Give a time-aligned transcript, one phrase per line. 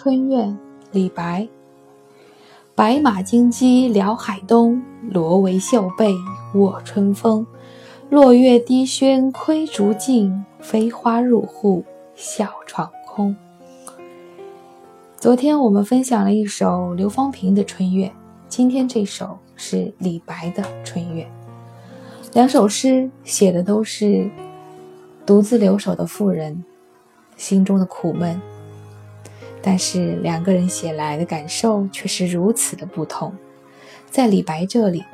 [0.00, 0.48] 春怨》
[0.92, 1.48] 李白。
[2.76, 4.80] 白马金鸡辽海东，
[5.10, 6.14] 罗帷绣被
[6.54, 7.44] 卧春风。
[8.08, 11.84] 落月低轩窥竹径，飞花入户
[12.14, 13.34] 笑窗空。
[15.16, 18.08] 昨天我们分享了一首刘方平的《春怨》，
[18.48, 21.26] 今天这首是李白的《春怨》。
[22.34, 24.30] 两首诗写的都是
[25.26, 26.64] 独自留守的妇人
[27.36, 28.40] 心中的苦闷，
[29.62, 33.34] 但是两个人写来的感受却是如此的不同。
[34.10, 35.04] 在李白这里，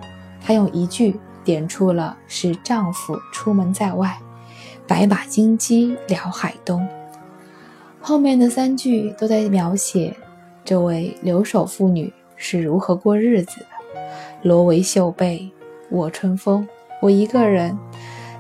[0.41, 4.19] 他用一句点出了是丈夫出门在外，
[4.87, 6.87] 白马金鸡辽海东。
[8.01, 10.15] 后面的三句都在描写
[10.65, 13.67] 这位留守妇女是如何过日子的。
[14.43, 15.51] 罗帷绣被
[15.91, 16.69] 卧春风。
[17.01, 17.79] 我一个人，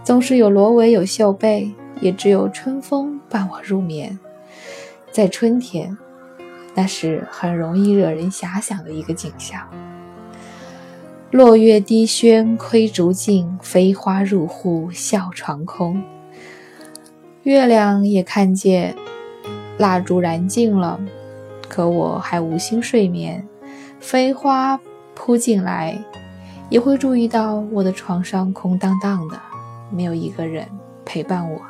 [0.04, 4.18] 纵使有罗帷有绣被，也只有春风伴我入眠。
[5.14, 5.96] 在春天，
[6.74, 9.60] 那是很容易惹人遐想的一个景象。
[11.30, 16.02] 落月低轩窥竹径，飞花入户笑床空。
[17.44, 18.96] 月亮也看见
[19.78, 20.98] 蜡烛燃尽了，
[21.68, 23.46] 可我还无心睡眠。
[24.00, 24.80] 飞花
[25.14, 25.96] 扑进来。
[26.70, 29.38] 也会注意到我的床上空荡荡的，
[29.92, 30.66] 没有一个人
[31.04, 31.60] 陪伴我。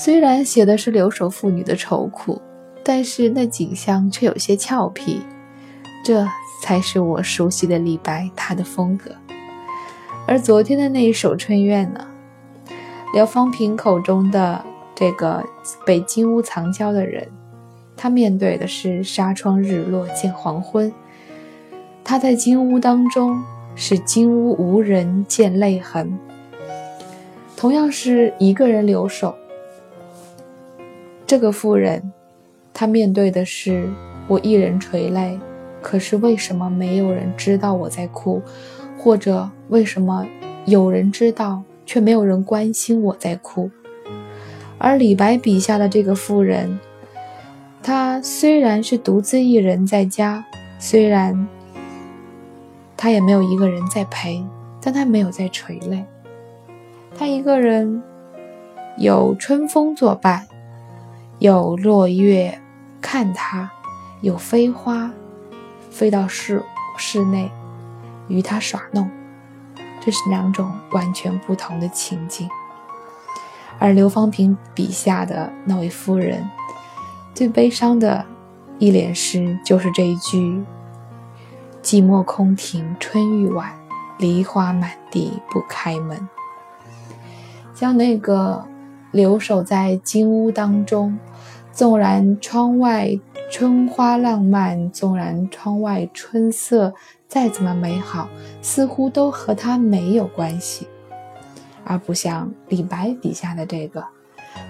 [0.00, 2.40] 虽然写的是留守妇女的愁苦，
[2.84, 5.22] 但是那景象却有些俏皮。
[6.04, 6.24] 这
[6.62, 9.10] 才是我熟悉的李白他的风格。
[10.24, 12.06] 而昨天的那一首《春怨》呢？
[13.12, 15.44] 廖方平口中的这个
[15.84, 17.26] 被金屋藏娇的人，
[17.96, 20.92] 他面对的是纱窗日落见黄昏。
[22.04, 23.42] 他在金屋当中，
[23.74, 26.16] 是金屋无人见泪痕。
[27.56, 29.34] 同样是一个人留守，
[31.28, 32.10] 这个妇人，
[32.72, 33.86] 她面对的是
[34.26, 35.38] 我一人垂泪，
[35.82, 38.40] 可是为什么没有人知道我在哭？
[38.98, 40.26] 或者为什么
[40.64, 43.70] 有人知道，却没有人关心我在哭？
[44.78, 46.80] 而李白笔下的这个妇人，
[47.82, 50.42] 她虽然是独自一人在家，
[50.78, 51.46] 虽然。
[53.00, 54.44] 他也没有一个人在陪，
[54.82, 56.04] 但他没有在垂泪。
[57.16, 58.02] 他一个人，
[58.96, 60.44] 有春风作伴，
[61.38, 62.60] 有落月
[63.00, 63.70] 看他，
[64.22, 65.10] 有飞花
[65.88, 66.62] 飞到室
[66.96, 67.48] 室内
[68.26, 69.08] 与他耍弄，
[70.00, 72.48] 这是两种完全不同的情景。
[73.78, 76.44] 而刘方平笔下的那位夫人，
[77.32, 78.26] 最悲伤的
[78.80, 80.64] 一联诗就是这一句。
[81.80, 83.72] 寂寞空庭春欲晚，
[84.18, 86.28] 梨花满地不开门。
[87.72, 88.66] 将那个
[89.10, 91.18] 留守在金屋当中，
[91.72, 93.18] 纵然窗外
[93.50, 96.92] 春花浪漫，纵然窗外春色
[97.26, 98.28] 再怎么美好，
[98.62, 100.86] 似乎都和他没有关系。
[101.84, 104.04] 而不像李白笔下的这个，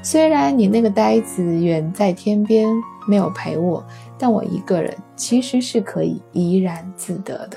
[0.03, 2.69] 虽然你那个呆子远在天边。
[3.09, 3.83] 没有陪我，
[4.19, 7.57] 但我一个人其实是可以怡然自得的。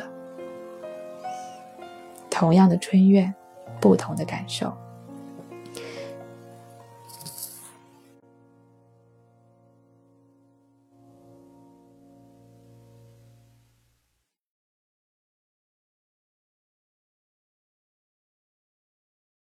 [2.30, 3.36] 同样的春怨，
[3.82, 4.72] 不同的感受。